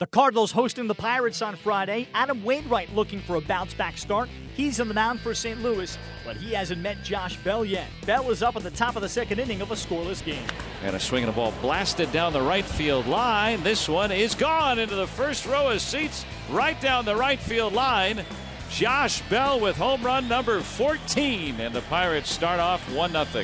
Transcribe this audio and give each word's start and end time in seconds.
The 0.00 0.06
Cardinals 0.06 0.50
hosting 0.50 0.86
the 0.86 0.94
Pirates 0.94 1.42
on 1.42 1.56
Friday. 1.56 2.08
Adam 2.14 2.42
Wainwright 2.42 2.90
looking 2.94 3.20
for 3.20 3.36
a 3.36 3.40
bounce 3.42 3.74
back 3.74 3.98
start. 3.98 4.30
He's 4.56 4.80
on 4.80 4.88
the 4.88 4.94
mound 4.94 5.20
for 5.20 5.34
St. 5.34 5.62
Louis, 5.62 5.98
but 6.24 6.38
he 6.38 6.54
hasn't 6.54 6.80
met 6.80 7.04
Josh 7.04 7.36
Bell 7.44 7.66
yet. 7.66 7.86
Bell 8.06 8.30
is 8.30 8.42
up 8.42 8.56
at 8.56 8.62
the 8.62 8.70
top 8.70 8.96
of 8.96 9.02
the 9.02 9.10
second 9.10 9.40
inning 9.40 9.60
of 9.60 9.72
a 9.72 9.74
scoreless 9.74 10.24
game. 10.24 10.46
And 10.82 10.96
a 10.96 10.98
swing 10.98 11.24
and 11.24 11.30
a 11.30 11.36
ball 11.36 11.52
blasted 11.60 12.10
down 12.12 12.32
the 12.32 12.40
right 12.40 12.64
field 12.64 13.08
line. 13.08 13.62
This 13.62 13.90
one 13.90 14.10
is 14.10 14.34
gone 14.34 14.78
into 14.78 14.94
the 14.94 15.06
first 15.06 15.44
row 15.44 15.68
of 15.68 15.82
seats 15.82 16.24
right 16.50 16.80
down 16.80 17.04
the 17.04 17.16
right 17.16 17.38
field 17.38 17.74
line. 17.74 18.24
Josh 18.70 19.20
Bell 19.28 19.60
with 19.60 19.76
home 19.76 20.02
run 20.02 20.26
number 20.28 20.62
14, 20.62 21.60
and 21.60 21.74
the 21.74 21.82
Pirates 21.82 22.30
start 22.30 22.58
off 22.58 22.80
1 22.94 23.10
0. 23.10 23.24
And 23.26 23.36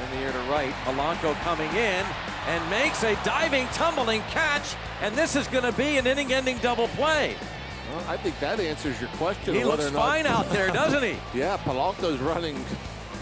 in 0.00 0.18
the 0.18 0.24
air 0.24 0.32
to 0.32 0.38
right, 0.50 0.72
Polanco 0.86 1.34
coming 1.42 1.70
in 1.76 2.06
and 2.48 2.70
makes 2.70 3.04
a 3.04 3.14
diving, 3.24 3.66
tumbling 3.68 4.22
catch, 4.30 4.74
and 5.02 5.14
this 5.14 5.36
is 5.36 5.46
going 5.48 5.64
to 5.64 5.72
be 5.72 5.98
an 5.98 6.06
inning-ending 6.06 6.56
double 6.58 6.88
play. 6.88 7.36
Well, 7.92 8.04
I 8.08 8.16
think 8.16 8.40
that 8.40 8.58
answers 8.58 8.98
your 9.00 9.10
question. 9.10 9.54
He 9.54 9.64
looks 9.64 9.90
fine 9.90 10.26
out 10.26 10.48
there, 10.50 10.68
doesn't 10.68 11.02
he? 11.02 11.16
yeah, 11.38 11.58
Polanco's 11.58 12.18
running 12.20 12.58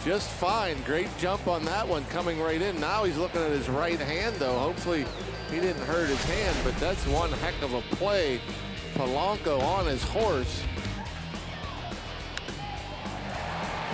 just 0.05 0.31
fine. 0.31 0.81
Great 0.83 1.09
jump 1.19 1.49
on 1.49 1.65
that 1.65 1.87
one 1.87 2.05
coming 2.07 2.41
right 2.41 2.63
in. 2.63 2.79
Now 2.81 3.03
he's 3.03 3.19
looking 3.19 3.41
at 3.43 3.51
his 3.51 3.69
right 3.69 3.99
hand, 3.99 4.37
though. 4.37 4.57
Hopefully 4.61 5.05
he 5.51 5.59
didn't 5.59 5.83
hurt 5.83 6.09
his 6.09 6.25
hand, 6.25 6.57
but 6.63 6.77
that's 6.77 7.05
one 7.09 7.33
heck 7.33 7.61
of 7.63 7.75
a 7.75 7.81
play. 7.97 8.41
Polanco 8.95 9.61
on 9.61 9.87
his 9.87 10.05
horse. 10.05 10.63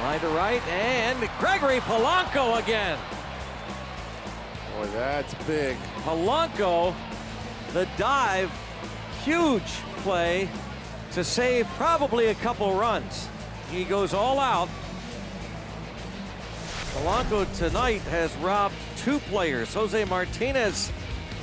Right 0.02 0.20
to 0.20 0.28
right, 0.28 0.66
and 0.68 1.18
Gregory 1.38 1.80
Polanco 1.80 2.62
again. 2.62 2.98
Boy, 4.76 4.86
that's 4.94 5.34
big. 5.44 5.76
Polanco, 6.04 6.94
the 7.72 7.86
dive, 7.96 8.50
huge 9.24 9.62
play 9.98 10.48
to 11.12 11.22
save 11.22 11.66
probably 11.76 12.26
a 12.26 12.34
couple 12.36 12.74
runs. 12.74 13.28
He 13.70 13.84
goes 13.84 14.14
all 14.14 14.40
out. 14.40 14.68
Polanco 16.94 17.46
tonight 17.56 18.02
has 18.02 18.34
robbed 18.36 18.74
two 18.96 19.18
players, 19.20 19.72
Jose 19.74 20.04
Martinez, 20.04 20.90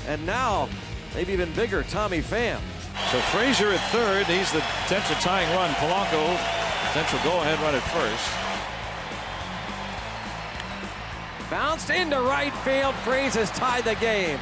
and 0.08 0.23
now 0.25 0.69
maybe 1.16 1.33
even 1.33 1.52
bigger, 1.53 1.83
Tommy 1.83 2.21
Pham. 2.21 2.59
So 3.11 3.19
Frazier 3.31 3.71
at 3.71 3.80
third. 3.91 4.25
He's 4.27 4.52
the 4.52 4.64
potential 4.83 5.16
tying 5.16 5.49
run. 5.55 5.71
Polanco, 5.75 6.38
potential 6.88 7.19
go-ahead 7.23 7.59
run 7.61 7.75
at 7.75 7.83
first. 7.93 8.48
Bounced 11.50 11.89
into 11.89 12.19
right 12.22 12.53
field. 12.58 12.94
Freese 12.95 13.33
has 13.33 13.50
tied 13.52 13.83
the 13.83 13.95
game. 13.95 14.39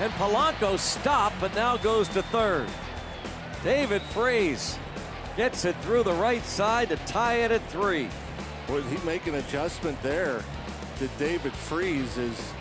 And 0.00 0.10
Polanco 0.12 0.78
stopped, 0.78 1.36
but 1.40 1.54
now 1.54 1.76
goes 1.76 2.08
to 2.08 2.22
third. 2.22 2.68
David 3.62 4.00
Freese 4.00 4.78
gets 5.36 5.66
it 5.66 5.76
through 5.82 6.04
the 6.04 6.12
right 6.14 6.42
side 6.44 6.88
to 6.88 6.96
tie 6.98 7.34
it 7.40 7.50
at 7.50 7.62
three. 7.70 8.08
Would 8.70 8.84
he 8.84 8.96
make 9.04 9.26
an 9.26 9.34
adjustment 9.34 10.00
there 10.02 10.42
to 10.98 11.08
David 11.18 11.52
Freese 11.52 12.16
is 12.16 12.52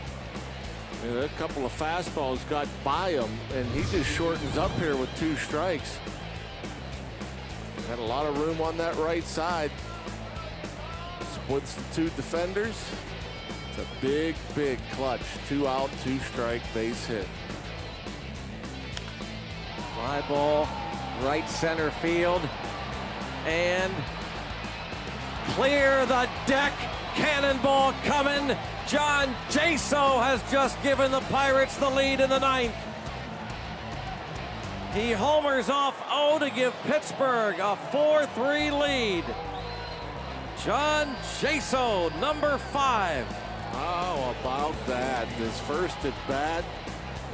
you 1.03 1.11
know, 1.11 1.21
a 1.21 1.30
couple 1.39 1.65
of 1.65 1.71
fastballs 1.71 2.47
got 2.49 2.67
by 2.83 3.11
him 3.11 3.30
and 3.53 3.65
he 3.67 3.81
just 3.91 4.09
shortens 4.09 4.58
up 4.58 4.71
here 4.80 4.97
with 4.97 5.09
two 5.17 5.35
strikes. 5.38 5.97
Had 7.88 7.99
a 7.99 8.03
lot 8.03 8.25
of 8.25 8.38
room 8.38 8.59
on 8.59 8.77
that 8.77 8.95
right 8.97 9.23
side. 9.23 9.71
Splits 11.21 11.73
the 11.75 11.95
two 11.95 12.09
defenders. 12.11 12.75
It's 13.78 13.88
a 13.88 14.02
big, 14.02 14.36
big 14.56 14.80
clutch. 14.94 15.22
Two 15.47 15.67
out, 15.67 15.92
two 16.03 16.17
strike 16.20 16.64
base 16.73 17.06
hit. 17.06 17.28
Fly 19.94 20.23
ball, 20.28 20.67
right 21.22 21.47
center 21.47 21.92
field, 21.92 22.42
and 23.45 23.94
clear 25.49 26.08
the 26.08 26.27
deck. 26.48 26.73
Cannonball 27.14 27.93
coming. 28.04 28.55
John 28.87 29.36
Jaso 29.49 30.23
has 30.23 30.42
just 30.52 30.82
given 30.82 31.11
the 31.11 31.21
Pirates 31.21 31.77
the 31.77 31.89
lead 31.89 32.20
in 32.20 32.30
the 32.32 32.39
ninth. 32.39 32.76
He 34.93 35.11
homers 35.11 35.70
off 35.70 36.02
O 36.10 36.39
to 36.39 36.49
give 36.49 36.73
Pittsburgh 36.83 37.60
a 37.60 37.77
4-3 37.92 38.80
lead. 38.80 39.23
John 40.64 41.16
Jaso, 41.39 42.10
number 42.20 42.58
five. 42.58 43.27
How 43.73 44.36
about 44.39 44.76
that? 44.88 45.28
His 45.28 45.60
first 45.61 45.98
at 46.05 46.14
bat. 46.28 46.64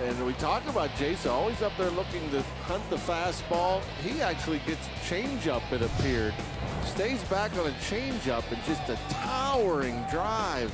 And 0.01 0.25
we 0.25 0.33
talk 0.33 0.67
about 0.67 0.89
Jason 0.97 1.31
always 1.31 1.61
up 1.61 1.71
there 1.77 1.89
looking 1.91 2.29
to 2.31 2.41
hunt 2.63 2.87
the 2.89 2.97
fastball. 2.97 3.81
He 4.01 4.21
actually 4.21 4.59
gets 4.65 4.87
changeup, 5.07 5.61
it 5.71 5.81
appeared. 5.81 6.33
Stays 6.83 7.23
back 7.25 7.53
on 7.53 7.67
a 7.67 7.73
changeup 7.89 8.43
and 8.51 8.61
just 8.65 8.89
a 8.89 8.97
towering 9.09 10.03
drive. 10.11 10.73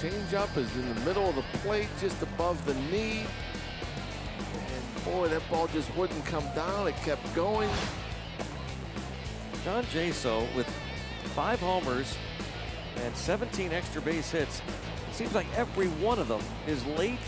Changeup 0.00 0.56
is 0.56 0.74
in 0.76 0.94
the 0.94 1.00
middle 1.02 1.28
of 1.28 1.34
the 1.34 1.44
plate, 1.58 1.88
just 2.00 2.22
above 2.22 2.64
the 2.64 2.74
knee. 2.90 3.24
And 4.48 5.04
boy, 5.04 5.28
that 5.28 5.42
ball 5.50 5.66
just 5.68 5.94
wouldn't 5.96 6.24
come 6.24 6.44
down. 6.54 6.88
It 6.88 6.96
kept 7.04 7.34
going. 7.34 7.68
John 9.64 9.84
Jaso 9.84 10.52
with 10.56 10.68
five 11.34 11.60
homers 11.60 12.16
and 12.98 13.16
17 13.16 13.72
extra 13.72 14.00
base 14.02 14.30
hits. 14.30 14.60
It 15.08 15.14
Seems 15.14 15.34
like 15.34 15.46
every 15.56 15.88
one 15.88 16.18
of 16.18 16.28
them 16.28 16.40
is 16.66 16.84
late, 16.86 17.18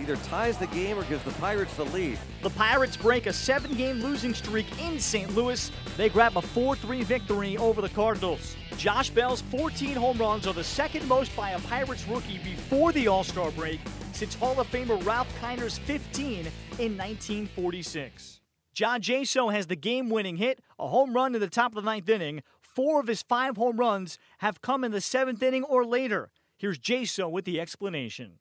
either 0.00 0.16
ties 0.16 0.58
the 0.58 0.66
game 0.68 0.98
or 0.98 1.04
gives 1.04 1.24
the 1.24 1.30
Pirates 1.32 1.74
the 1.74 1.84
lead. 1.84 2.18
The 2.42 2.50
Pirates 2.50 2.96
break 2.96 3.26
a 3.26 3.32
seven 3.32 3.74
game 3.74 4.00
losing 4.02 4.34
streak 4.34 4.66
in 4.80 5.00
St. 5.00 5.34
Louis. 5.34 5.70
They 5.96 6.08
grab 6.08 6.36
a 6.36 6.42
4 6.42 6.76
3 6.76 7.02
victory 7.04 7.56
over 7.56 7.80
the 7.80 7.88
Cardinals. 7.88 8.56
Josh 8.76 9.10
Bell's 9.10 9.40
14 9.42 9.96
home 9.96 10.18
runs 10.18 10.46
are 10.46 10.52
the 10.52 10.64
second 10.64 11.08
most 11.08 11.34
by 11.34 11.50
a 11.52 11.58
Pirates 11.60 12.06
rookie 12.06 12.38
before 12.38 12.92
the 12.92 13.08
All 13.08 13.24
Star 13.24 13.50
break 13.52 13.80
since 14.12 14.34
Hall 14.34 14.58
of 14.60 14.66
Famer 14.70 15.04
Ralph 15.04 15.28
Kiner's 15.40 15.78
15 15.78 16.40
in 16.78 16.96
1946. 16.96 18.40
John 18.76 19.00
Jaso 19.00 19.50
has 19.50 19.68
the 19.68 19.76
game 19.76 20.10
winning 20.10 20.36
hit, 20.36 20.60
a 20.78 20.86
home 20.86 21.14
run 21.14 21.34
in 21.34 21.40
the 21.40 21.48
top 21.48 21.74
of 21.74 21.82
the 21.82 21.90
ninth 21.90 22.10
inning. 22.10 22.42
Four 22.76 23.00
of 23.00 23.06
his 23.06 23.22
five 23.22 23.56
home 23.56 23.78
runs 23.78 24.18
have 24.40 24.60
come 24.60 24.84
in 24.84 24.92
the 24.92 25.00
seventh 25.00 25.42
inning 25.42 25.64
or 25.64 25.82
later. 25.82 26.30
Here's 26.58 26.78
Jaso 26.78 27.30
with 27.30 27.46
the 27.46 27.58
explanation. 27.58 28.32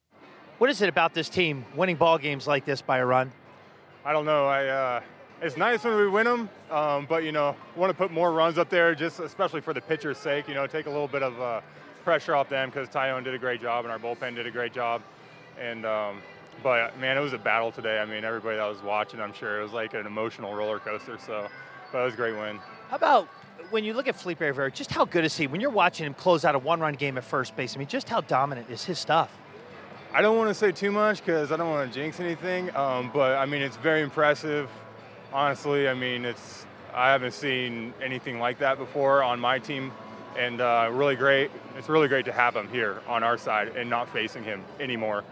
What 0.57 0.69
is 0.69 0.81
it 0.81 0.89
about 0.89 1.13
this 1.13 1.29
team 1.29 1.63
winning 1.73 1.95
ball 1.95 2.17
games 2.17 2.45
like 2.45 2.65
this 2.65 2.81
by 2.81 2.97
a 2.97 3.05
run? 3.05 3.31
I 4.03 4.11
don't 4.11 4.25
know. 4.25 4.45
I 4.45 4.67
uh, 4.67 5.01
it's 5.41 5.55
nice 5.55 5.85
when 5.85 5.95
we 5.95 6.09
win 6.09 6.25
them, 6.25 6.49
um, 6.69 7.05
but 7.07 7.23
you 7.23 7.31
know, 7.31 7.55
want 7.77 7.89
to 7.91 7.93
put 7.93 8.11
more 8.11 8.33
runs 8.33 8.57
up 8.57 8.69
there, 8.69 8.93
just 8.93 9.21
especially 9.21 9.61
for 9.61 9.73
the 9.73 9.79
pitcher's 9.79 10.17
sake. 10.17 10.49
You 10.49 10.53
know, 10.53 10.67
take 10.67 10.87
a 10.87 10.89
little 10.89 11.07
bit 11.07 11.23
of 11.23 11.39
uh, 11.39 11.61
pressure 12.03 12.35
off 12.35 12.49
them 12.49 12.69
because 12.69 12.89
Taillon 12.89 13.23
did 13.23 13.35
a 13.35 13.39
great 13.39 13.61
job 13.61 13.85
and 13.85 13.91
our 13.93 13.99
bullpen 13.99 14.35
did 14.35 14.45
a 14.45 14.51
great 14.51 14.73
job. 14.73 15.01
And 15.57 15.85
um, 15.85 16.21
but 16.61 16.99
man, 16.99 17.15
it 17.15 17.21
was 17.21 17.31
a 17.31 17.37
battle 17.37 17.71
today. 17.71 17.99
I 17.99 18.05
mean, 18.05 18.25
everybody 18.25 18.57
that 18.57 18.67
was 18.67 18.83
watching, 18.83 19.21
I'm 19.21 19.33
sure 19.33 19.61
it 19.61 19.63
was 19.63 19.71
like 19.71 19.93
an 19.93 20.05
emotional 20.05 20.53
roller 20.53 20.79
coaster. 20.79 21.17
So, 21.25 21.47
but 21.93 22.01
it 22.01 22.03
was 22.03 22.13
a 22.15 22.17
great 22.17 22.35
win. 22.35 22.59
How 22.89 22.97
about 22.97 23.29
when 23.69 23.83
you 23.83 23.93
look 23.93 24.07
at 24.07 24.15
Felipe 24.15 24.39
Rivero? 24.39 24.69
Just 24.69 24.91
how 24.91 25.05
good 25.05 25.25
is 25.25 25.35
he? 25.35 25.47
When 25.47 25.61
you're 25.61 25.69
watching 25.69 26.05
him 26.05 26.13
close 26.13 26.45
out 26.45 26.55
a 26.55 26.59
one-run 26.59 26.95
game 26.95 27.17
at 27.17 27.23
first 27.23 27.55
base, 27.55 27.75
I 27.75 27.79
mean, 27.79 27.87
just 27.87 28.09
how 28.09 28.21
dominant 28.21 28.69
is 28.69 28.83
his 28.83 28.99
stuff? 28.99 29.31
I 30.13 30.21
don't 30.21 30.37
want 30.37 30.49
to 30.49 30.53
say 30.53 30.71
too 30.71 30.91
much 30.91 31.19
because 31.25 31.51
I 31.51 31.57
don't 31.57 31.69
want 31.69 31.91
to 31.91 31.99
jinx 31.99 32.19
anything. 32.19 32.73
Um, 32.75 33.11
but 33.13 33.37
I 33.37 33.45
mean, 33.45 33.61
it's 33.61 33.77
very 33.77 34.01
impressive. 34.01 34.69
Honestly, 35.33 35.89
I 35.89 35.93
mean, 35.93 36.23
it's 36.23 36.65
I 36.93 37.11
haven't 37.11 37.33
seen 37.33 37.93
anything 38.01 38.39
like 38.39 38.59
that 38.59 38.77
before 38.77 39.21
on 39.21 39.39
my 39.39 39.59
team, 39.59 39.91
and 40.37 40.61
uh, 40.61 40.89
really 40.93 41.17
great. 41.17 41.51
It's 41.77 41.89
really 41.89 42.07
great 42.07 42.23
to 42.25 42.31
have 42.31 42.55
him 42.55 42.69
here 42.69 43.01
on 43.07 43.23
our 43.23 43.37
side 43.37 43.75
and 43.75 43.89
not 43.89 44.07
facing 44.07 44.45
him 44.45 44.63
anymore. 44.79 45.25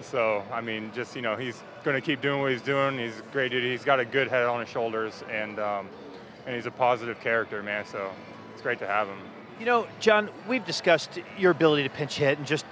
So 0.00 0.42
I 0.50 0.62
mean, 0.62 0.90
just 0.94 1.14
you 1.14 1.20
know, 1.20 1.36
he's 1.36 1.62
going 1.84 2.00
to 2.00 2.00
keep 2.00 2.22
doing 2.22 2.40
what 2.40 2.52
he's 2.52 2.62
doing. 2.62 2.98
He's 2.98 3.22
great. 3.32 3.50
dude. 3.50 3.64
He's 3.64 3.84
got 3.84 4.00
a 4.00 4.04
good 4.06 4.28
head 4.28 4.46
on 4.46 4.60
his 4.60 4.68
shoulders, 4.70 5.22
and 5.30 5.58
um, 5.58 5.88
and 6.46 6.54
he's 6.54 6.66
a 6.66 6.70
positive 6.70 7.20
character, 7.20 7.62
man. 7.62 7.84
So 7.86 8.10
it's 8.52 8.62
great 8.62 8.78
to 8.80 8.86
have 8.86 9.08
him. 9.08 9.18
You 9.58 9.66
know, 9.66 9.86
John, 10.00 10.28
we've 10.48 10.64
discussed 10.64 11.18
your 11.38 11.50
ability 11.52 11.84
to 11.84 11.90
pinch 11.90 12.16
hit 12.16 12.38
and 12.38 12.46
just 12.46 12.64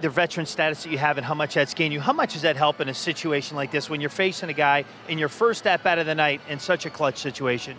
the 0.00 0.08
veteran 0.10 0.46
status 0.46 0.82
that 0.82 0.90
you 0.90 0.98
have 0.98 1.16
and 1.16 1.24
how 1.24 1.34
much 1.34 1.54
that's 1.54 1.74
gained 1.74 1.92
you. 1.92 2.00
How 2.00 2.12
much 2.12 2.34
does 2.34 2.42
that 2.42 2.56
help 2.56 2.80
in 2.80 2.88
a 2.88 2.94
situation 2.94 3.56
like 3.56 3.70
this 3.70 3.88
when 3.88 4.00
you're 4.00 4.10
facing 4.10 4.50
a 4.50 4.54
guy 4.54 4.84
in 5.08 5.18
your 5.18 5.28
first 5.28 5.66
at 5.66 5.82
bat 5.82 5.98
of 5.98 6.06
the 6.06 6.14
night 6.14 6.40
in 6.48 6.58
such 6.58 6.84
a 6.86 6.90
clutch 6.90 7.18
situation? 7.18 7.76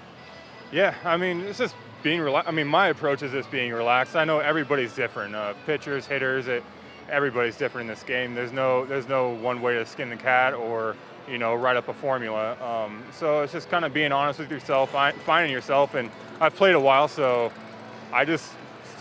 Yeah, 0.71 0.95
I 1.05 1.15
mean, 1.15 1.41
it's 1.41 1.59
just 1.59 1.75
being 2.03 2.19
relaxed. 2.19 2.49
I 2.49 2.51
mean, 2.51 2.67
my 2.67 2.87
approach 2.87 3.21
is 3.21 3.31
just 3.31 3.51
being 3.51 3.71
relaxed. 3.71 4.15
I 4.15 4.25
know 4.25 4.39
everybody's 4.39 4.93
different. 4.93 5.35
Uh, 5.35 5.53
pitchers, 5.65 6.07
hitters, 6.07 6.47
it, 6.47 6.63
everybody's 7.09 7.55
different 7.55 7.89
in 7.89 7.95
this 7.95 8.03
game. 8.03 8.33
There's 8.33 8.51
no, 8.51 8.85
there's 8.85 9.07
no 9.07 9.29
one 9.29 9.61
way 9.61 9.75
to 9.75 9.85
skin 9.85 10.09
the 10.09 10.17
cat 10.17 10.53
or 10.53 10.95
you 11.29 11.37
know, 11.37 11.55
write 11.55 11.75
up 11.75 11.87
a 11.87 11.93
formula. 11.93 12.57
Um, 12.61 13.03
so 13.11 13.41
it's 13.41 13.53
just 13.53 13.69
kind 13.69 13.85
of 13.85 13.93
being 13.93 14.11
honest 14.11 14.39
with 14.39 14.51
yourself, 14.51 14.91
finding 14.91 15.51
yourself. 15.51 15.93
And 15.93 16.09
I've 16.39 16.55
played 16.55 16.75
a 16.75 16.79
while, 16.79 17.07
so 17.07 17.51
I 18.11 18.25
just 18.25 18.51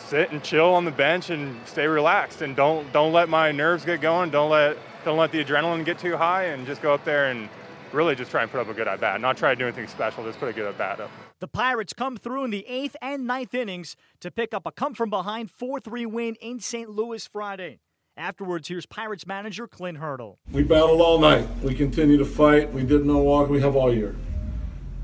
sit 0.09 0.31
and 0.31 0.43
chill 0.43 0.73
on 0.75 0.85
the 0.85 0.91
bench 0.91 1.31
and 1.31 1.57
stay 1.67 1.87
relaxed 1.87 2.41
and 2.41 2.55
don't 2.55 2.93
don't 2.93 3.13
let 3.13 3.29
my 3.29 3.51
nerves 3.53 3.85
get 3.85 4.01
going. 4.01 4.31
Don't 4.31 4.51
let 4.51 4.77
don't 5.05 5.19
let 5.19 5.33
the 5.33 5.45
adrenaline 5.45 5.85
get 5.85 5.99
too 5.99 6.17
high 6.17 6.45
and 6.45 6.67
just 6.67 6.83
go 6.83 6.95
up 6.95 7.05
there 7.05 7.31
and 7.31 7.49
really 7.93 8.15
just 8.15 8.31
try 8.31 8.43
and 8.43 8.51
put 8.51 8.61
up 8.61 8.69
a 8.69 8.75
good 8.75 8.89
at 8.89 9.01
bat. 9.01 9.21
Not 9.21 9.37
try 9.37 9.55
to 9.55 9.59
do 9.59 9.65
anything 9.65 9.89
special, 9.89 10.25
just 10.25 10.39
put 10.39 10.49
a 10.49 10.53
good 10.53 10.67
at 10.67 10.77
bat 10.79 11.01
up. 11.01 11.11
The 11.41 11.49
Pirates 11.49 11.93
come 11.93 12.17
through 12.17 12.45
in 12.45 12.51
the 12.51 12.67
eighth 12.67 12.97
and 13.03 13.27
ninth 13.27 13.55
innings 13.55 13.97
to 14.21 14.31
pick 14.31 14.55
up 14.55 14.67
a 14.67 14.73
come 14.73 14.95
from 14.95 15.11
behind 15.11 15.51
4 15.51 15.81
3 15.81 16.07
win 16.07 16.35
in 16.37 16.61
St. 16.61 16.89
Louis 16.89 17.27
Friday. 17.27 17.81
Afterwards, 18.19 18.69
here's 18.69 18.87
Pirates 18.87 19.27
manager 19.27 19.69
Clint 19.69 19.99
Hurdle. 19.99 20.39
We 20.51 20.63
battled 20.63 21.03
all 21.03 21.19
night. 21.19 21.47
We 21.63 21.75
continue 21.75 22.17
to 22.17 22.25
fight. 22.25 22.73
We 22.73 22.81
didn't 22.81 23.07
know 23.07 23.19
walk. 23.19 23.51
We 23.51 23.61
have 23.61 23.77
all 23.77 23.93
year. 23.93 24.17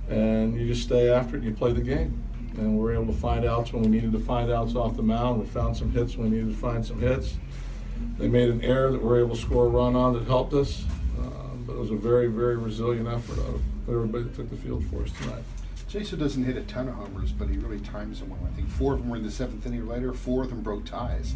And 0.09 0.59
you 0.59 0.67
just 0.67 0.83
stay 0.83 1.11
after 1.11 1.37
it 1.37 1.41
and 1.41 1.45
you 1.45 1.55
play 1.55 1.75
the 1.75 1.83
game. 1.83 2.25
And 2.57 2.79
we're 2.79 2.95
able 2.95 3.13
to 3.13 3.13
find 3.13 3.45
outs 3.45 3.71
when 3.71 3.83
we 3.83 3.89
needed 3.89 4.13
to 4.13 4.19
find 4.19 4.51
outs 4.51 4.75
off 4.75 4.97
the 4.97 5.03
mound. 5.03 5.41
We 5.41 5.47
found 5.47 5.77
some 5.77 5.91
hits 5.93 6.17
when 6.17 6.31
we 6.31 6.39
needed 6.39 6.55
to 6.55 6.59
find 6.59 6.85
some 6.87 7.01
hits. 7.01 7.35
They 8.17 8.29
made 8.29 8.49
an 8.49 8.63
error 8.63 8.91
that 8.91 9.03
we 9.03 9.07
were 9.07 9.21
able 9.21 9.37
to 9.37 9.41
score 9.41 9.67
a 9.67 9.69
run 9.69 9.95
on 9.95 10.15
that 10.15 10.25
helped 10.25 10.55
us. 10.55 10.87
Uh, 11.21 11.25
but 11.67 11.75
it 11.75 11.79
was 11.79 11.91
a 11.91 11.97
very, 11.97 12.29
very 12.29 12.57
resilient 12.57 13.09
effort 13.09 13.39
out 13.41 13.57
of 13.57 13.63
everybody 13.89 14.25
that 14.25 14.35
took 14.35 14.49
the 14.49 14.57
field 14.57 14.87
for 14.87 15.03
us 15.03 15.13
tonight. 15.21 15.43
Jaso 15.91 16.19
doesn't 16.19 16.45
hit 16.45 16.57
a 16.57 16.63
ton 16.63 16.89
of 16.89 16.95
homers, 16.95 17.33
but 17.33 17.51
he 17.51 17.59
really 17.59 17.81
times 17.81 18.21
them 18.21 18.31
well. 18.31 18.41
I 18.51 18.57
think 18.57 18.71
four 18.71 18.95
of 18.95 19.01
them 19.01 19.11
were 19.11 19.17
in 19.17 19.23
the 19.23 19.31
seventh 19.31 19.67
inning 19.67 19.83
or 19.83 19.85
later. 19.85 20.15
Four 20.15 20.45
of 20.45 20.49
them 20.49 20.63
broke 20.63 20.87
ties. 20.87 21.35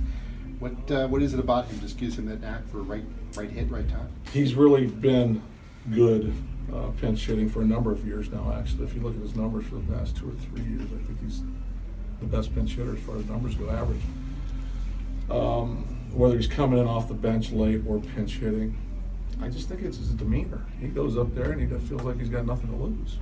What 0.59 0.91
uh, 0.91 1.07
what 1.09 1.23
is 1.23 1.35
it 1.35 1.41
about 1.41 1.67
him? 1.67 1.81
Just 1.81 1.99
gives 1.99 2.19
him 2.19 2.27
that 2.27 2.41
knack 2.41 2.67
for 2.69 2.79
right 2.79 3.05
right 3.35 3.51
hit, 3.51 3.71
right 3.71 3.89
time. 3.89 4.09
He's 4.33 4.55
really 4.55 4.87
been 4.87 5.43
good 5.93 6.33
uh, 6.73 6.89
pinch 7.01 7.27
hitting 7.27 7.49
for 7.49 7.63
a 7.63 7.65
number 7.65 7.93
of 7.93 8.07
years 8.07 8.31
now. 8.31 8.55
Actually, 8.59 8.85
if 8.85 8.95
you 8.95 9.01
look 9.01 9.15
at 9.15 9.21
his 9.21 9.37
numbers 9.37 9.67
for 9.67 9.77
the 9.77 9.93
past 9.93 10.17
two 10.17 10.31
or 10.31 10.33
three 10.33 10.63
years, 10.63 10.83
I 10.85 11.07
think 11.07 11.21
he's 11.23 11.43
the 12.21 12.27
best 12.27 12.55
pinch 12.55 12.73
hitter 12.73 12.95
as 12.95 13.01
far 13.01 13.17
as 13.19 13.27
numbers 13.27 13.55
go, 13.55 13.69
average. 13.71 14.01
Um, 15.31 15.85
whether 16.13 16.37
he's 16.37 16.47
coming 16.47 16.79
in 16.79 16.87
off 16.87 17.09
the 17.09 17.15
bench 17.15 17.53
late 17.53 17.83
or 17.87 18.01
pinch 18.01 18.35
hitting, 18.35 18.77
I 19.43 19.49
just 19.49 19.69
think 19.69 19.83
it's 19.83 19.99
his 19.99 20.11
demeanor. 20.11 20.65
He 20.81 20.89
goes 20.89 21.19
up 21.19 21.35
there 21.35 21.53
and 21.53 21.61
he 21.61 21.67
feels 21.87 22.03
like 22.03 22.19
he's 22.19 22.31
got 22.31 22.47
nothing 22.47 22.71
to 22.71 22.77
lose. 22.77 23.19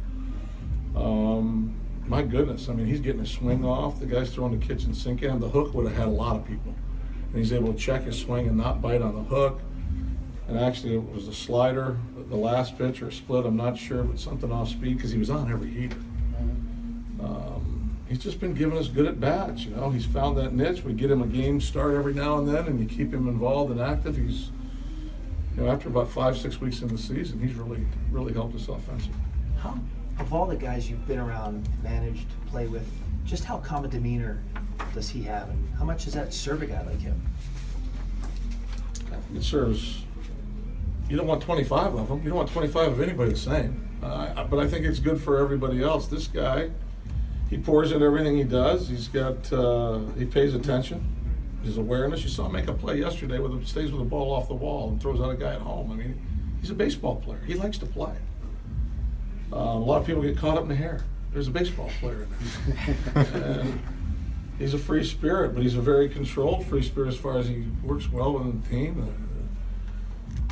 Um, 0.94 1.74
my 2.06 2.22
goodness, 2.22 2.68
I 2.68 2.74
mean, 2.74 2.86
he's 2.86 3.00
getting 3.00 3.22
a 3.22 3.26
swing 3.26 3.64
off. 3.64 3.98
The 3.98 4.06
guy's 4.06 4.32
throwing 4.32 4.58
the 4.58 4.64
kitchen 4.64 4.94
sink 4.94 5.22
at 5.22 5.30
him. 5.30 5.40
The 5.40 5.48
hook 5.48 5.74
would 5.74 5.86
have 5.86 5.96
had 5.96 6.06
a 6.06 6.10
lot 6.10 6.36
of 6.36 6.46
people. 6.46 6.74
And 7.34 7.42
he's 7.42 7.52
able 7.52 7.72
to 7.72 7.78
check 7.78 8.04
his 8.04 8.16
swing 8.16 8.46
and 8.46 8.56
not 8.56 8.80
bite 8.80 9.02
on 9.02 9.12
the 9.16 9.24
hook. 9.24 9.60
And 10.46 10.56
actually, 10.56 10.94
it 10.94 11.12
was 11.12 11.26
a 11.26 11.34
slider, 11.34 11.96
the 12.28 12.36
last 12.36 12.78
pitch 12.78 13.02
or 13.02 13.08
a 13.08 13.12
split, 13.12 13.44
I'm 13.44 13.56
not 13.56 13.76
sure, 13.76 14.04
but 14.04 14.20
something 14.20 14.52
off 14.52 14.68
speed 14.68 14.98
because 14.98 15.10
he 15.10 15.18
was 15.18 15.30
on 15.30 15.50
every 15.50 15.68
heater. 15.68 15.96
Um, 17.20 17.98
he's 18.08 18.20
just 18.20 18.38
been 18.38 18.54
giving 18.54 18.78
us 18.78 18.86
good 18.86 19.06
at 19.06 19.18
bats. 19.18 19.64
You 19.64 19.74
know, 19.74 19.90
he's 19.90 20.06
found 20.06 20.38
that 20.38 20.52
niche. 20.52 20.84
We 20.84 20.92
get 20.92 21.10
him 21.10 21.22
a 21.22 21.26
game 21.26 21.60
start 21.60 21.96
every 21.96 22.14
now 22.14 22.38
and 22.38 22.46
then, 22.46 22.66
and 22.66 22.78
you 22.78 22.86
keep 22.86 23.12
him 23.12 23.26
involved 23.26 23.72
and 23.72 23.80
active. 23.80 24.16
He's, 24.16 24.52
you 25.56 25.64
know, 25.64 25.72
after 25.72 25.88
about 25.88 26.08
five, 26.08 26.38
six 26.38 26.60
weeks 26.60 26.82
in 26.82 26.88
the 26.88 26.98
season, 26.98 27.40
he's 27.40 27.56
really, 27.56 27.84
really 28.12 28.32
helped 28.32 28.54
us 28.54 28.68
offensively. 28.68 29.20
How, 29.58 29.76
of 30.20 30.32
all 30.32 30.46
the 30.46 30.54
guys 30.54 30.88
you've 30.88 31.08
been 31.08 31.18
around, 31.18 31.68
managed, 31.82 32.30
to 32.30 32.50
play 32.50 32.68
with, 32.68 32.86
just 33.24 33.42
how 33.42 33.58
calm 33.58 33.84
a 33.84 33.88
demeanor 33.88 34.40
does 34.94 35.08
he 35.08 35.22
have, 35.24 35.48
and 35.48 35.74
how 35.76 35.84
much 35.84 36.04
does 36.04 36.14
that 36.14 36.32
serve 36.32 36.62
a 36.62 36.66
guy 36.66 36.82
like 36.82 37.00
him? 37.00 37.20
It 39.34 39.42
serves. 39.42 40.04
You 41.08 41.16
don't 41.16 41.26
want 41.26 41.42
25 41.42 41.94
of 41.94 42.08
them. 42.08 42.22
You 42.22 42.28
don't 42.28 42.38
want 42.38 42.50
25 42.50 42.92
of 42.92 43.00
anybody 43.00 43.32
the 43.32 43.36
same. 43.36 43.88
Uh, 44.02 44.44
but 44.44 44.58
I 44.58 44.68
think 44.68 44.86
it's 44.86 45.00
good 45.00 45.20
for 45.20 45.38
everybody 45.38 45.82
else. 45.82 46.06
This 46.06 46.26
guy, 46.26 46.70
he 47.50 47.58
pours 47.58 47.92
in 47.92 48.02
everything 48.02 48.36
he 48.36 48.44
does. 48.44 48.88
He's 48.88 49.08
got. 49.08 49.52
Uh, 49.52 50.00
he 50.16 50.24
pays 50.24 50.54
attention. 50.54 51.10
His 51.64 51.78
awareness. 51.78 52.22
You 52.22 52.28
saw 52.28 52.46
him 52.46 52.52
make 52.52 52.68
a 52.68 52.74
play 52.74 52.98
yesterday 52.98 53.38
with 53.38 53.52
him, 53.52 53.64
stays 53.64 53.90
with 53.90 54.00
the 54.00 54.08
ball 54.08 54.32
off 54.32 54.48
the 54.48 54.54
wall 54.54 54.90
and 54.90 55.00
throws 55.00 55.20
out 55.20 55.30
a 55.30 55.36
guy 55.36 55.54
at 55.54 55.60
home. 55.60 55.90
I 55.90 55.94
mean, 55.94 56.20
he's 56.60 56.70
a 56.70 56.74
baseball 56.74 57.16
player. 57.16 57.42
He 57.46 57.54
likes 57.54 57.78
to 57.78 57.86
play. 57.86 58.14
Uh, 59.52 59.56
a 59.56 59.78
lot 59.78 60.00
of 60.00 60.06
people 60.06 60.22
get 60.22 60.36
caught 60.36 60.56
up 60.56 60.62
in 60.64 60.68
the 60.68 60.74
hair. 60.74 61.00
There's 61.32 61.48
a 61.48 61.50
baseball 61.50 61.90
player 62.00 62.26
in 63.14 63.24
there. 63.32 63.64
he's 64.58 64.74
a 64.74 64.78
free 64.78 65.04
spirit, 65.04 65.54
but 65.54 65.62
he's 65.62 65.76
a 65.76 65.80
very 65.80 66.08
controlled 66.08 66.66
free 66.66 66.82
spirit 66.82 67.08
as 67.08 67.16
far 67.16 67.38
as 67.38 67.48
he 67.48 67.64
works 67.82 68.10
well 68.10 68.34
with 68.34 68.62
the 68.62 68.68
team. 68.68 69.14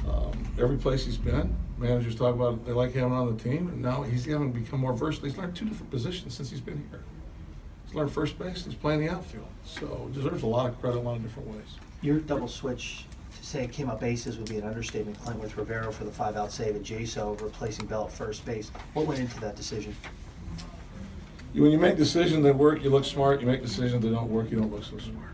Um, 0.09 0.53
every 0.59 0.77
place 0.77 1.05
he's 1.05 1.17
been, 1.17 1.55
managers 1.79 2.15
talk 2.15 2.35
about 2.35 2.55
it, 2.55 2.67
they 2.67 2.73
like 2.73 2.93
having 2.95 3.13
on 3.13 3.37
the 3.37 3.43
team, 3.43 3.69
and 3.69 3.81
now 3.81 4.03
he's 4.03 4.25
having 4.25 4.53
become 4.53 4.81
more 4.81 4.93
versatile. 4.93 5.29
He's 5.29 5.39
learned 5.39 5.55
two 5.55 5.67
different 5.67 5.91
positions 5.91 6.35
since 6.35 6.51
he's 6.51 6.61
been 6.61 6.85
here. 6.91 7.03
He's 7.87 7.95
learned 7.95 8.11
first 8.11 8.39
base, 8.39 8.65
he's 8.65 8.75
playing 8.75 9.01
the 9.01 9.11
outfield, 9.11 9.49
so 9.65 10.11
deserves 10.13 10.43
a 10.43 10.47
lot 10.47 10.69
of 10.69 10.81
credit 10.81 10.99
in 10.99 11.05
a 11.05 11.09
lot 11.09 11.17
of 11.17 11.23
different 11.23 11.49
ways. 11.51 11.79
Your 12.01 12.19
double 12.19 12.49
switch 12.49 13.05
to 13.37 13.47
say 13.47 13.65
it 13.65 13.73
came 13.73 13.89
up 13.89 14.01
bases 14.01 14.39
would 14.39 14.49
be 14.49 14.59
an 14.59 14.65
understatement. 14.65 15.19
Clint 15.21 15.41
with 15.41 15.57
Rivero 15.57 15.93
for 15.93 16.05
the 16.05 16.11
five 16.11 16.37
out 16.37 16.51
save 16.53 16.77
and 16.77 16.85
Jaso 16.85 17.41
replacing 17.41 17.87
Bell 17.87 18.05
at 18.07 18.13
first 18.13 18.45
base. 18.45 18.71
What 18.95 19.07
went 19.07 19.21
into 19.21 19.39
that 19.41 19.57
decision? 19.57 19.95
When 21.55 21.71
you 21.71 21.79
make 21.79 21.97
decisions 21.97 22.43
that 22.45 22.57
work, 22.57 22.83
you 22.83 22.91
look 22.91 23.05
smart. 23.05 23.41
You 23.41 23.47
make 23.47 23.63
decisions 23.63 24.03
that 24.03 24.11
don't 24.11 24.31
work, 24.31 24.51
you 24.51 24.59
don't 24.59 24.73
look 24.73 24.85
so 24.85 24.99
smart. 24.99 25.31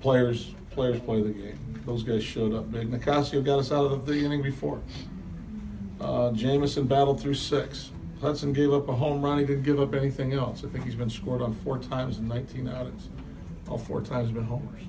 Players, 0.00 0.54
players 0.70 1.00
play 1.00 1.20
the 1.22 1.30
game. 1.30 1.58
Those 1.84 2.04
guys 2.04 2.22
showed 2.22 2.54
up 2.54 2.70
big. 2.70 2.90
Nicasio 2.90 3.44
got 3.44 3.58
us 3.58 3.72
out 3.72 3.90
of 3.90 4.06
the 4.06 4.14
inning 4.14 4.42
before. 4.42 4.80
Uh, 6.00 6.30
Jameson 6.32 6.86
battled 6.86 7.20
through 7.20 7.34
six. 7.34 7.90
Hudson 8.20 8.52
gave 8.52 8.72
up 8.72 8.88
a 8.88 8.94
home 8.94 9.20
run. 9.20 9.38
He 9.38 9.44
didn't 9.44 9.64
give 9.64 9.80
up 9.80 9.94
anything 9.94 10.32
else. 10.32 10.62
I 10.64 10.68
think 10.68 10.84
he's 10.84 10.94
been 10.94 11.10
scored 11.10 11.42
on 11.42 11.54
four 11.54 11.78
times 11.78 12.18
in 12.18 12.28
19 12.28 12.68
outings. 12.68 13.08
All 13.68 13.78
four 13.78 14.00
times 14.00 14.26
have 14.26 14.34
been 14.34 14.44
homers. 14.44 14.82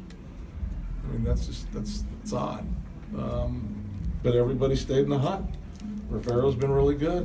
I 1.04 1.12
mean, 1.12 1.24
that's 1.24 1.48
just 1.48 1.72
that's 1.74 2.04
that's 2.20 2.34
odd. 2.34 2.66
Um, 3.18 3.76
but 4.22 4.36
everybody 4.36 4.76
stayed 4.76 5.00
in 5.00 5.10
the 5.10 5.18
hut. 5.18 5.42
Rivero's 6.10 6.56
been 6.56 6.72
really 6.72 6.96
good 6.96 7.24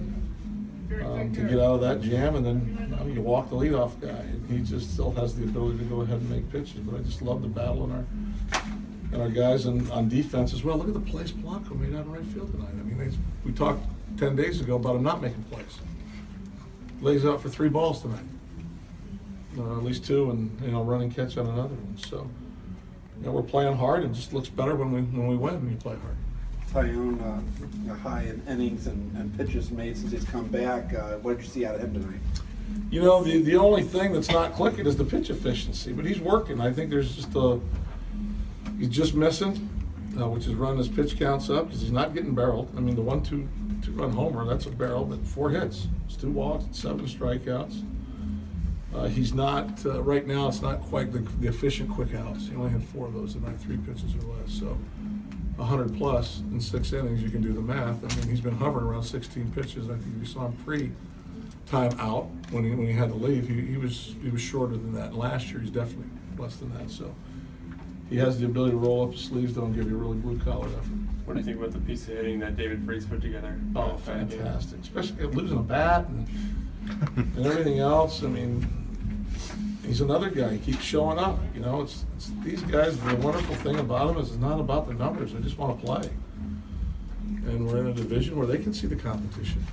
um, 1.05 1.33
to 1.35 1.43
get 1.43 1.59
out 1.59 1.75
of 1.75 1.81
that 1.83 2.01
jam, 2.01 2.37
and 2.37 2.45
then 2.45 2.88
you, 3.15 3.23
walk 3.23 3.51
the 3.51 3.57
leadoff 3.57 4.01
guy, 4.01 4.09
and 4.09 4.51
he 4.51 4.59
just 4.59 4.93
still 4.93 5.13
has 5.13 5.35
the 5.37 5.45
ability 5.45 5.79
to 5.79 5.85
go 5.85 6.01
ahead 6.03 6.21
and 6.21 6.31
make 6.31 6.51
pitches. 6.51 6.81
But 6.81 7.01
I 7.01 7.03
just 7.03 7.23
love 7.23 7.43
the 7.43 7.49
battle 7.49 7.85
in 7.85 7.93
our 7.93 8.05
and 9.13 9.23
our 9.23 9.29
guys 9.29 9.67
on, 9.67 9.91
on 9.91 10.09
defense 10.09 10.53
as 10.53 10.63
well. 10.63 10.77
Look 10.77 10.89
at 10.89 10.95
the 10.95 11.01
plays 11.01 11.33
Blanco 11.33 11.75
made 11.75 11.95
out 11.95 12.05
in 12.05 12.13
right 12.13 12.25
field 12.27 12.53
tonight. 12.53 12.71
I 12.73 12.83
mean, 12.83 12.99
they, 12.99 13.17
we 13.45 13.53
talked 13.53 13.83
ten 14.19 14.37
days 14.37 14.61
ago 14.61 14.77
about 14.77 14.97
him 14.97 15.03
not 15.03 15.23
making 15.23 15.43
plays. 15.45 15.79
Lays 17.01 17.25
out 17.25 17.41
for 17.41 17.49
three 17.49 17.69
balls 17.69 18.03
tonight, 18.03 18.25
uh, 19.57 19.77
at 19.79 19.85
least 19.85 20.05
two, 20.05 20.31
and 20.31 20.61
you 20.63 20.73
know, 20.73 20.83
running 20.83 21.11
catch 21.11 21.39
on 21.39 21.47
another 21.47 21.69
one. 21.69 21.97
So, 21.97 22.29
you 23.21 23.27
know, 23.27 23.33
we're 23.33 23.43
playing 23.43 23.77
hard, 23.77 24.03
and 24.05 24.15
just 24.15 24.33
looks 24.33 24.49
better 24.49 24.75
when 24.75 24.93
we 24.93 25.03
when 25.03 25.29
we 25.29 25.37
win 25.37 25.55
when 25.63 25.71
you 25.71 25.77
play 25.77 25.97
hard. 25.97 26.17
Taillon, 26.73 27.19
uh, 27.91 27.95
high 27.95 28.25
in 28.25 28.43
innings 28.47 28.89
and, 28.89 29.17
and 29.17 29.35
pitches 29.39 29.71
made 29.71 29.97
since 29.97 30.13
he's 30.13 30.25
come 30.25 30.49
back. 30.49 30.93
Uh, 30.93 31.17
what 31.19 31.39
did 31.39 31.45
you 31.45 31.51
see 31.51 31.65
out 31.65 31.77
of 31.77 31.81
him 31.81 31.95
tonight? 31.95 32.21
You 32.91 33.03
know, 33.03 33.23
the, 33.23 33.43
the 33.43 33.57
only 33.57 33.83
thing 33.83 34.13
that's 34.13 34.31
not 34.31 34.55
clicking 34.55 34.87
is 34.87 34.97
the 34.97 35.05
pitch 35.05 35.29
efficiency, 35.29 35.93
but 35.93 36.07
he's 36.07 36.21
working. 36.21 36.61
I 36.61 36.73
think 36.73 36.89
there's 36.91 37.15
just 37.15 37.35
a, 37.35 37.61
he's 38.79 38.89
just 38.89 39.15
missing, 39.15 39.69
uh, 40.19 40.29
which 40.29 40.47
is 40.47 40.55
running 40.55 40.79
his 40.79 40.89
pitch 40.89 41.19
counts 41.19 41.51
up 41.51 41.67
because 41.67 41.83
he's 41.83 41.93
not 41.93 42.15
getting 42.15 42.35
barreled. 42.35 42.73
I 42.77 42.81
mean, 42.81 42.97
the 42.97 43.03
one, 43.03 43.23
two, 43.23 43.47
two 43.83 43.93
run 43.93 44.13
homer, 44.13 44.47
that's 44.47 44.67
a 44.67 44.71
barrel, 44.71 45.05
but 45.05 45.25
four 45.27 45.51
hits. 45.51 45.87
It's 46.07 46.17
two 46.17 46.31
walks, 46.31 46.65
seven 46.73 47.07
strikeouts. 47.07 47.85
Uh, 48.95 49.07
he's 49.07 49.35
not, 49.35 49.85
uh, 49.85 50.03
right 50.03 50.27
now, 50.27 50.49
it's 50.49 50.63
not 50.63 50.81
quite 50.81 51.13
the, 51.13 51.19
the 51.41 51.49
efficient 51.49 51.91
quick 51.91 52.15
outs. 52.15 52.49
He 52.49 52.57
only 52.57 52.71
had 52.71 52.83
four 52.83 53.07
of 53.07 53.13
those 53.13 53.35
tonight, 53.35 53.61
three 53.61 53.77
pitches 53.77 54.15
or 54.15 54.35
less. 54.35 54.51
So 54.51 54.79
100 55.57 55.97
plus 55.99 56.41
in 56.53 56.61
six 56.61 56.93
innings, 56.93 57.23
you 57.23 57.29
can 57.29 57.43
do 57.43 57.53
the 57.53 57.61
math. 57.61 58.03
I 58.03 58.17
mean, 58.17 58.29
he's 58.31 58.41
been 58.41 58.57
hovering 58.57 58.87
around 58.87 59.03
16 59.03 59.51
pitches. 59.51 59.91
I 59.91 59.95
think 59.95 60.07
you 60.19 60.25
saw 60.25 60.47
him 60.47 60.53
pre 60.65 60.93
time 61.69 61.93
out 61.99 62.29
when 62.51 62.65
he, 62.65 62.71
when 62.71 62.87
he 62.87 62.93
had 62.93 63.11
to 63.11 63.15
leave. 63.15 63.49
He, 63.49 63.61
he 63.61 63.77
was 63.77 64.15
he 64.23 64.31
was 64.31 64.41
shorter 64.41 64.73
than 64.73 64.93
that. 64.95 65.15
Last 65.15 65.51
year, 65.51 65.61
he's 65.61 65.71
definitely 65.71 66.11
less 66.37 66.57
than 66.57 66.77
that. 66.79 66.91
So 66.91 67.15
he 68.09 68.17
has 68.17 68.41
the 68.41 68.47
ability 68.47 68.73
to 68.73 68.79
roll 68.79 69.05
up 69.05 69.13
his 69.13 69.23
sleeves, 69.23 69.55
though, 69.55 69.65
and 69.65 69.75
give 69.75 69.89
you 69.89 69.97
a 69.97 69.99
really 69.99 70.17
blue 70.17 70.39
collar 70.39 70.67
effort. 70.69 70.99
What 71.25 71.35
do 71.35 71.41
you 71.41 71.45
think 71.45 71.59
about 71.59 71.73
the 71.73 71.81
piece 71.81 72.09
of 72.09 72.15
hitting 72.15 72.39
that 72.41 72.57
David 72.57 72.83
Freese 72.85 73.05
put 73.05 73.21
together? 73.21 73.59
Oh, 73.77 73.97
fantastic! 73.99 74.81
Especially 74.81 75.25
losing 75.27 75.59
a 75.59 75.63
bat 75.63 76.07
and, 76.09 76.27
and 77.37 77.47
everything 77.47 77.81
else. 77.81 78.23
I 78.23 78.29
mean, 78.29 78.67
he's 79.85 80.01
another 80.01 80.31
guy. 80.31 80.55
He 80.55 80.73
keeps 80.73 80.83
showing 80.83 81.19
up. 81.19 81.39
You 81.55 81.61
know, 81.61 81.83
it's, 81.83 82.07
it's 82.17 82.31
these 82.43 82.63
guys. 82.63 82.99
The 82.99 83.17
wonderful 83.17 83.55
thing 83.57 83.79
about 83.79 84.09
them 84.09 84.23
is 84.23 84.31
it's 84.31 84.39
not 84.39 84.59
about 84.59 84.87
the 84.87 84.95
numbers. 84.95 85.35
They 85.35 85.41
just 85.41 85.59
want 85.59 85.79
to 85.79 85.87
play. 85.87 86.09
And 87.27 87.67
we're 87.67 87.79
in 87.79 87.89
a 87.89 87.95
division 87.95 88.37
where 88.37 88.47
they 88.47 88.59
can 88.59 88.73
see 88.73 88.87
the 88.87 88.97
competition. 88.97 89.65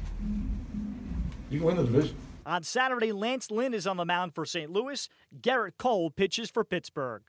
You 1.50 1.60
can 1.60 1.68
win 1.68 1.78
the 1.78 1.84
division. 1.84 2.18
On 2.46 2.64
Saturday, 2.64 3.12
Lance 3.12 3.50
Lynn 3.50 3.74
is 3.74 3.88
on 3.88 3.98
the 3.98 4.06
mound 4.06 4.36
for 4.36 4.46
St. 4.46 4.72
Louis. 4.72 5.10
Gerrit 5.42 5.74
Cole 5.78 6.12
pitches 6.12 6.50
for 6.50 6.64
Pittsburgh. 6.64 7.24